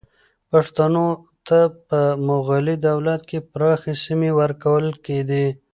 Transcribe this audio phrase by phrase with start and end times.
[0.51, 1.07] پښتنو
[1.47, 5.45] ته په مغلي دولت کې پراخې سیمې ورکول کېدې.